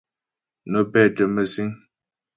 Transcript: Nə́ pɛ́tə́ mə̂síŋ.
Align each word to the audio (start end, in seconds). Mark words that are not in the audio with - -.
Nə́ 0.71 0.83
pɛ́tə́ 0.91 1.25
mə̂síŋ. 1.33 1.69